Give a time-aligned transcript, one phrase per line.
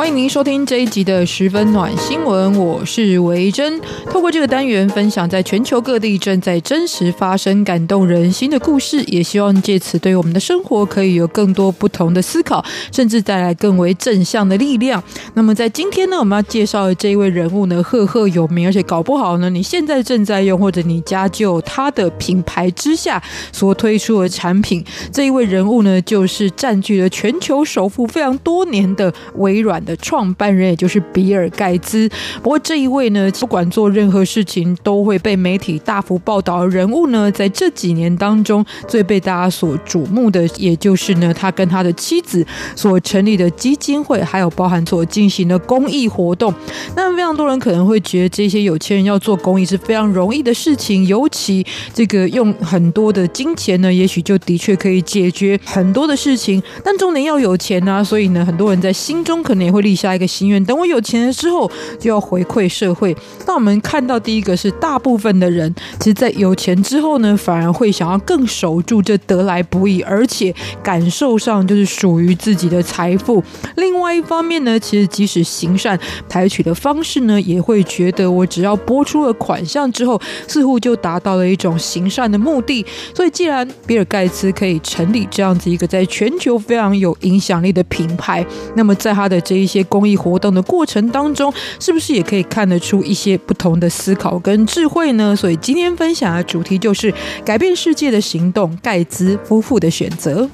[0.00, 3.78] 欢迎您收听这一集的十分暖新闻，我是维珍。
[4.06, 15.04] 透过这个单元分享在全球各地正在真实发生感动人心的故事，也希望借此对我们的生活可以有更多不同的思考，甚至带来更为正向的力量。
[15.34, 23.22] 那么在今天呢，我们要介绍的这一位人物呢，赫赫有名，而且搞不好呢，你现在正在用或者你家就有他的品牌之下
[23.52, 24.82] 所推出的产品。
[25.12, 32.08] 这一位人物呢，就是占据了全球首富非常多年的微软创办人，也就是比尔盖茨。
[32.42, 42.46] 不过这一位呢，不管做任何事情都会被媒体大幅报道的人物呢，在这几年当中最被大家所瞩目的，也就是呢，他跟他的妻子
[42.76, 46.54] 所成立的基金会，还有包含所进行的公益活动。
[46.94, 56.62] 那非常多人可能会觉得这些有钱人要做公益是非常容易的事情，尤其这个用很多的金钱呢，也许就的确可以解决很多的事情。
[56.84, 59.79] 但重点要有钱啊，所以呢，很多人在心中可能也会。
[59.80, 63.16] 立下一个心愿，等我有钱了之后，就要回馈社会。
[63.46, 73.42] 那我们看到第一个是，大部分的人，其实，在有钱之后呢，反而会想要更守住这得来不易，而且感受上就是属于自己的财富。
[73.76, 82.84] 另外一方面呢，其实即使行善采取的方式呢，也会觉得我只要拨出了款项之后，似乎就达到了一种行善的目的。
[83.14, 95.36] 所以，既然比尔盖茨可以成立这样子一个在全球非常有影响力的品牌，那么在他的这一些公益活动的过程当中，是不是也可以看得出一些不同的思考跟智慧呢？
[95.36, 97.12] 所以今天分享的主题就是
[97.44, 100.48] 改变世界的行动——盖茨夫妇的选择。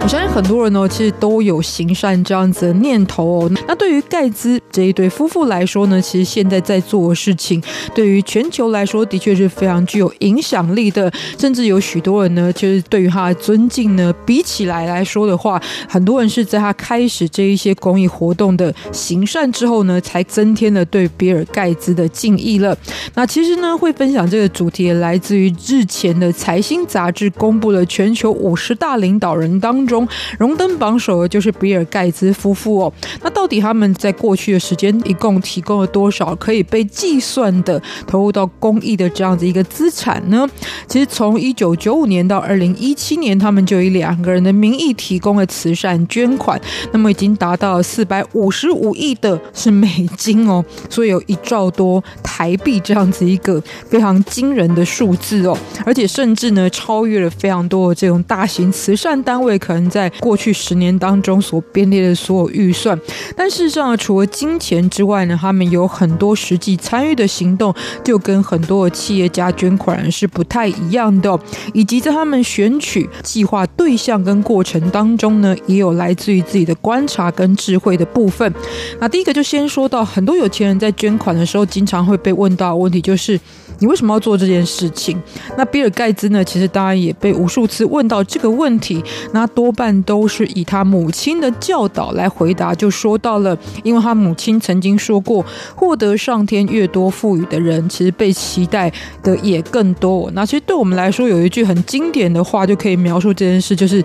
[0.00, 3.50] 我相信很多人呢，其实都有行善这样子的念头哦。
[3.66, 7.60] 那对于盖茨这一对夫妇来说呢，其实现在在做的事情，
[7.92, 11.12] 对于全球来说的确是非常具有影响力的。
[11.36, 22.76] 甚至有许多人呢，就是对于他的尊敬呢，比起来来说的话，很多人是在他开始这一些公益活动的行善之后呢，才增添了对比尔盖茨的敬意了。
[23.14, 30.06] 那其实呢，会分享这个主题来自于日前的财新杂志公布了全球五十大领导人当中。
[30.38, 32.92] 荣登榜首的就是比尔盖茨夫妇哦。
[33.22, 40.48] 那到底他们在过去的时间一共提供了多少可以被计算的投入到公益的这样子一个资产呢？
[40.86, 46.60] 其实从一九九五年到二零一七年，他们就以两个人的名义提供了慈善捐款，
[46.92, 59.88] 那么已经达到了四百五十五亿的是美金哦，所以有一兆多台币这样子一个非常惊人的数字哦，而且甚至呢超越了非常多的这种大型慈善单位可能。
[59.88, 62.98] 在过去十年当中所编列的所有预算，
[63.36, 67.74] 但事实上，除了金钱之外呢，他们有很多实际参与的行动，
[68.04, 71.38] 就跟很多的企业家捐款是不太一样的，
[71.72, 78.52] 以及在他们选取计划对象跟过程当中呢，也有来自于自己的观察跟智慧的部分。
[79.00, 83.38] 那第一个就先说到，很多有钱人在捐款的时候，经常会被问到的问题就是。
[83.80, 85.16] 你为什么要做这件事情？
[85.56, 86.42] 那比尔盖茨呢？
[86.42, 89.00] 其实当然也被无数次问到这个问题，
[89.32, 95.44] 那多半都是以他母亲的教导来回答，就说到了，因为他母亲曾经说过，
[95.74, 98.92] 获得上天越多赋予的人，其实被期待
[99.22, 100.30] 的也更多。
[100.34, 104.04] 那其实对我们来说，有一句很经典的话，就可以描述这件事，就是。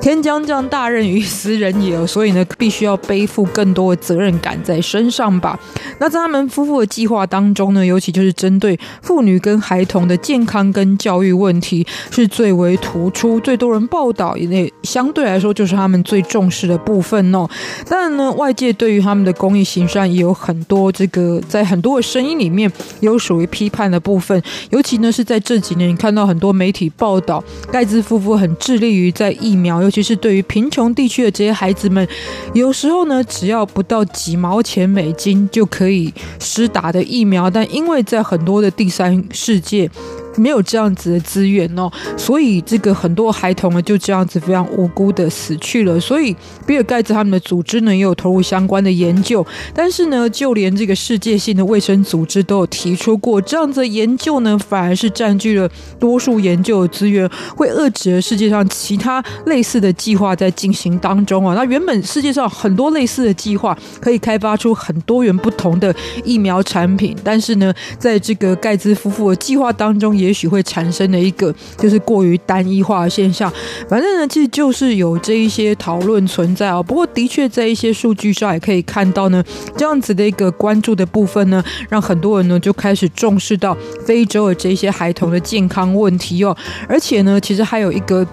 [0.00, 5.58] 天将降大任于斯人也，所以呢，必须要背负更多的责任感在身上吧。
[5.98, 17.46] 那在他们夫妇的计划当中呢，尤其就是针对妇女跟孩童的健康跟教育问题是最为突出，最多人报道，也相对来说就是他们最重视的部分哦。
[17.88, 22.70] 当然呢，外界对于他们的公益行善也有很多这个，在很多的声音里面
[23.00, 24.40] 有属于批判的部分，
[24.70, 29.87] 尤其呢是在这几年，你看到很多媒体报道盖茨夫妇很致力于在疫苗。
[29.88, 32.06] 尤其是对于贫穷地区的这些孩子们，
[32.52, 39.90] 有时候呢，只要不到几毛钱美金就可以施打的疫苗，但因为在很多的第三世界。
[40.36, 45.98] 没有这样子的资源哦，所以这个很多孩童呢就这样子非常无辜的死去了。
[45.98, 46.34] 所以
[46.66, 49.44] 比尔盖茨他们的组织呢也有投入相关的研究，
[49.74, 61.54] 但是呢，就连这个世界性的卫生组织都有提出过，这样子的研究呢反而是占据了多数研究的资源，会遏制了世界上其他类似的计划在进行当中啊。
[61.54, 73.50] 那原本世界上很多类似的计划可以开发出很多元不同的疫苗产品，但是呢，在这个盖茨夫妇的计划当中也也许会产生的一个就是过于单一化的现象。
[73.88, 76.82] 反正呢，其实就是有这一些讨论存在哦。
[76.82, 79.42] 不过的确在一些数据上也可以看到呢，
[79.76, 86.54] 这样子的一个关注的部分呢，让很多人呢就开始重视到非洲的这些孩童的健康问题哦。
[86.86, 88.26] 而且呢，其实还有一个。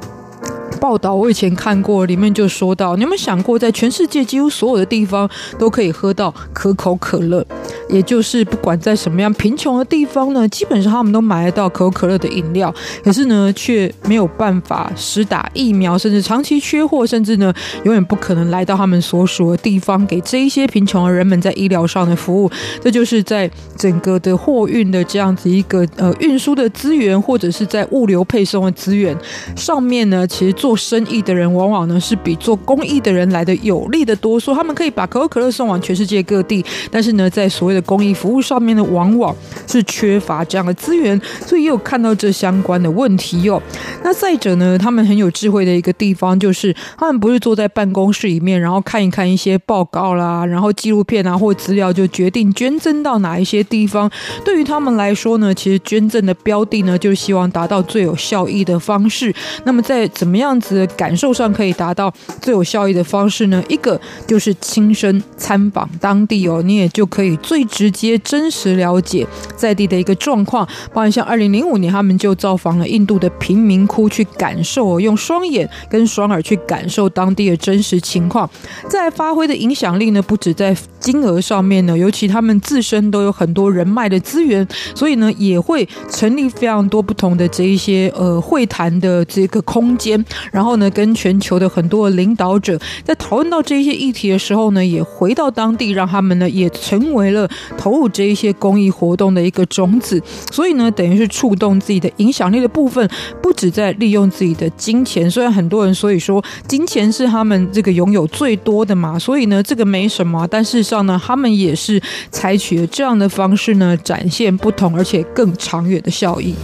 [0.82, 5.28] 报道我以前看过，里面就说到，你有没有想过，在全世界几乎所有的地方
[5.58, 7.44] 都可以喝到可口可乐，
[7.90, 12.74] 也就是不管在什么样贫穷的地方呢，基本上他们都买得到可口可乐的饮料，
[13.04, 17.54] 可是呢，却没有办法施打疫苗，甚至长期缺货，甚至呢，
[17.84, 22.50] 永远不可能来到他们所属的地方，给这一些贫穷的人们在医疗上的服务。
[22.82, 29.16] 这就是在整个的货运的这样子一个呃运输的资源，或者是在物流配送的资源
[29.56, 30.56] 上面呢，其实。
[30.56, 39.36] 做生意的人往往呢是比做公益的人来的有利的多，说他们可以把可口可乐送往全世界各地，但是呢，在所谓的公益服务上面呢，往往
[39.68, 43.62] 是缺乏这样的资源，所以也有看到这相关的问题哟。
[44.04, 54.10] 那再者呢，他们很有智慧的一个地方就是，他们不是坐在办公室里面，然后看一看一些报告啦，然后纪录片啊或资料就决定捐赠到哪一些地方。
[54.46, 59.36] 对于他们来说呢，其实捐赠的标的呢，就是希望达到最有效益的方式。
[59.66, 60.46] 那么在怎么样？
[60.46, 69.26] 这样子的感受上可以达到最有效益的方式呢，一个就是亲身参访当地哦，你也就可以最直接、真实了解
[69.56, 70.66] 在地的一个状况。
[70.94, 78.50] 包括像二零零五年，他们就造访了印度的贫民窟，去感受，用双眼跟双耳去感受当地的真实情况。
[78.90, 90.24] 在发挥的影响力呢，不止在金额上面呢，尤其他们自身都有很多人脉的资源，所以呢，也会成立非常多不同的这一些呃会谈的这个空间。
[90.52, 97.48] 然后呢，跟全球的很多领导者在讨论到这一些议题的时候呢，也回到当地，让他们呢也成为了
[97.78, 100.22] 投入这一些公益活动的一个种子。
[100.52, 103.08] 所以呢，等于是触动自己的影响力的部分，
[103.42, 105.30] 不止在利用自己的金钱。
[105.30, 110.48] 虽然很多人所以说金钱是他们这个拥有最多的嘛，所以呢，这个没什么。
[110.48, 116.56] 但事实上呢，他们也是采取了这样的方式呢，展现不同而且更长远的效益。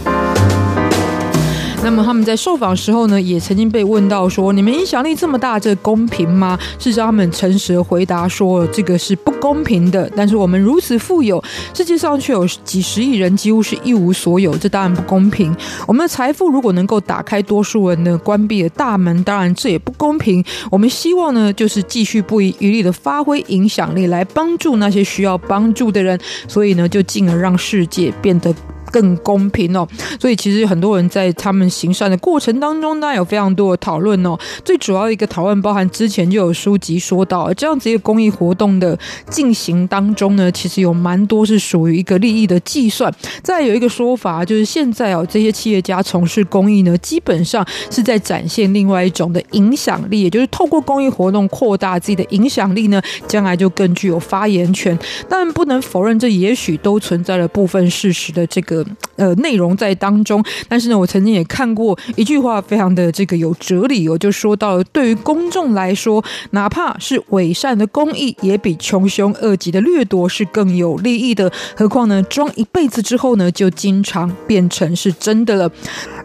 [1.84, 10.08] 那么他们在受访时候呢，也曾经被问到说：“你们影响力这么大，这公平吗？”事实上，他们诚实的回答说：“这个是不公平的。
[10.16, 11.42] 但是我们如此富有，
[11.74, 15.54] 世界上却有几十亿人几乎是一无所有，这当然不公平。
[15.86, 20.42] 我们的财富如果能够打开多数人的关闭的大门，当然这也不公平。
[20.70, 28.54] 我们希望呢，就是继续不遗余力的发挥影响力，来帮助那些需要帮助的人，所以呢，就进而让世界变得。”
[28.92, 29.88] 更公平哦，
[30.20, 34.38] 所以其实很多人在他们行善的过程当中，当然有非常多的讨论哦。
[34.64, 38.96] 最主要一个讨论包含之前就有书籍说到，这样子一个公益活动的
[39.30, 43.12] 进行当中呢，其实有蛮多是属于一个利益的计算。
[43.42, 54.98] 再有一个说法就是，现在哦这些企业家从事公益呢，基本上是在展现另外一种的影响力，也就是透过公益活动扩大自己的影响力呢，将来就更具有发言权。
[55.28, 58.81] 但不能否认，这也许都存在了部分事实的这个。
[59.16, 71.50] 呃，内容在当中，但是呢，我曾经也看过一句话，非常的这个有哲理，我就说到了，对于公众来说，哪怕是伪善的公益，也比穷凶恶极的掠夺是更有利益的。
[71.76, 75.70] 何况呢，装一辈子之后呢，就经常变成是真的了。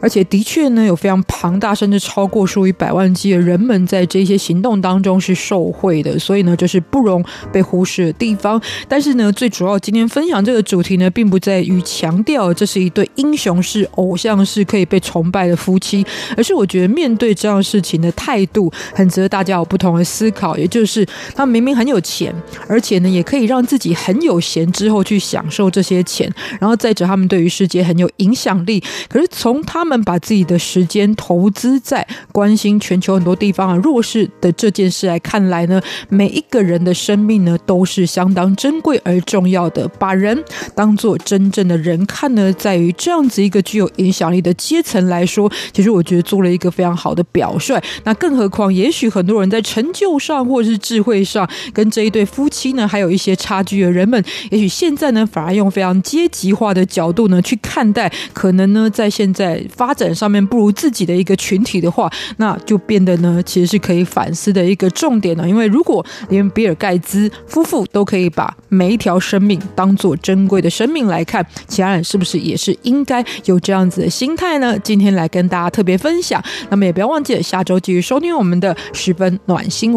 [0.01, 8.61] 而且的确呢，有非常庞大，甚至超过数以百万计的人们在这些行动当中是受贿的，所以呢，就是不容被忽视的地方。
[8.87, 20.57] 但是呢，最主要今天分享这个主题呢，并不在于强调这是一对英雄式、偶像式可以被崇拜的夫妻，而是我觉得面对这样事情的态度，很值得大家有不同的思考。
[20.57, 22.33] 也就是他们明明很有钱，
[22.67, 29.57] 而且呢，也可以让自己很有闲之后去享受这些钱，然后再者他们对于世界很有影响力，可是从。
[29.67, 39.85] 他们把自己的时间投资在关心全球很多地方啊弱势的这件事来看来呢，每一个人的生命呢都是相当珍贵而重要的。
[39.99, 40.41] 把人
[40.73, 47.77] 当做真正的人看呢，在于这样子一个具有影响力的阶层来说，其实我觉得做了一个非常好的表率。
[48.05, 59.57] 那更何况，也许很多人在成就上或者是智慧上，跟这一对夫妻呢还有一些差距的人们，也许现在呢反而用非常阶级化的角度呢去看待，可能呢在现在。
[59.75, 65.47] 发展上面不如自己的一个群体的话，那就变得呢，其实是可以反思的一个重点了。
[65.47, 74.77] 因为如果连比尔盖茨夫妇都可以把每一条生命当做珍贵的生命来看，其他人是不是是也是应该有这样子的心态呢？
[74.79, 76.43] 今天来跟大家特别分享。
[76.69, 79.95] 那么也不要忘记下周继续收听我们的十分暖心闻。